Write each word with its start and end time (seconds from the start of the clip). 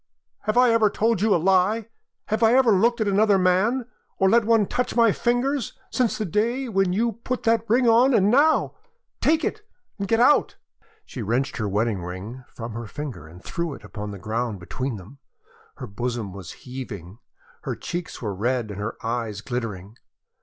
Have 0.45 0.57
I 0.57 0.71
ever 0.71 0.89
told 0.89 1.21
you 1.21 1.35
a 1.35 1.37
lie? 1.37 1.87
Have 2.29 2.41
I 2.41 2.55
ever 2.55 2.71
looked 2.71 2.99
at 3.01 3.07
another 3.07 3.37
man, 3.37 3.85
or 4.17 4.31
let 4.31 4.45
one 4.45 4.65
touch 4.65 4.95
my 4.95 5.11
fingers, 5.11 5.77
since 5.91 6.17
the 6.17 6.25
day 6.25 6.67
when 6.67 6.91
you 6.91 7.19
put 7.23 7.43
that 7.43 7.69
ring 7.69 7.87
on? 7.87 8.11
And 8.15 8.31
now 8.31 8.73
take 9.21 9.43
it 9.45 9.61
and 9.99 10.07
get 10.07 10.19
out!" 10.19 10.55
She 11.05 11.21
wrenched 11.21 11.57
her 11.57 11.69
wedding 11.69 12.01
ring 12.01 12.43
from 12.47 12.71
her 12.73 12.87
finger 12.87 13.27
and 13.27 13.43
threw 13.43 13.75
it 13.75 13.83
upon 13.83 14.09
the 14.09 14.17
ground 14.17 14.59
between 14.59 14.95
them. 14.97 15.19
Her 15.75 15.85
bosom 15.85 16.33
was 16.33 16.53
heaving; 16.65 17.19
her 17.61 17.75
cheeks 17.75 18.23
were 18.23 18.33
red 18.33 18.71
and 18.71 18.79
her 18.79 18.97
eyes 19.05 19.41
glittering. 19.41 19.97